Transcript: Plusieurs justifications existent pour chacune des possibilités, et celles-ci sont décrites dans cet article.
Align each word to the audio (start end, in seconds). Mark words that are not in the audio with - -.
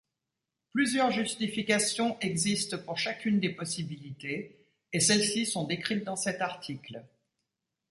Plusieurs 0.73 1.11
justifications 1.11 2.19
existent 2.21 2.79
pour 2.79 2.97
chacune 2.97 3.39
des 3.39 3.53
possibilités, 3.53 4.65
et 4.91 4.99
celles-ci 4.99 5.45
sont 5.45 5.67
décrites 5.67 6.03
dans 6.05 6.15
cet 6.15 6.41
article. 6.41 7.05